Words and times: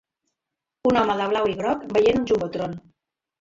Un 0.91 0.97
home 1.01 1.17
de 1.19 1.27
blau 1.33 1.51
i 1.51 1.59
groc 1.59 1.85
veient 1.99 2.19
un 2.23 2.27
jumbotron 2.33 2.75